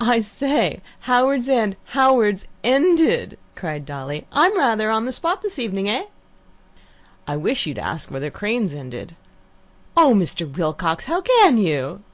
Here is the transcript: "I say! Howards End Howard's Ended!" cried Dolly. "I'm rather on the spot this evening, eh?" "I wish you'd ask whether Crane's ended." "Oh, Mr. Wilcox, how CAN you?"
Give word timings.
"I 0.00 0.20
say! 0.20 0.80
Howards 1.00 1.48
End 1.48 1.74
Howard's 1.86 2.46
Ended!" 2.62 3.36
cried 3.56 3.84
Dolly. 3.86 4.24
"I'm 4.30 4.56
rather 4.56 4.88
on 4.88 5.04
the 5.04 5.10
spot 5.10 5.42
this 5.42 5.58
evening, 5.58 5.88
eh?" 5.88 6.04
"I 7.26 7.36
wish 7.36 7.66
you'd 7.66 7.76
ask 7.80 8.08
whether 8.08 8.30
Crane's 8.30 8.72
ended." 8.72 9.16
"Oh, 9.96 10.14
Mr. 10.14 10.48
Wilcox, 10.56 11.06
how 11.06 11.22
CAN 11.22 11.58
you?" 11.58 12.04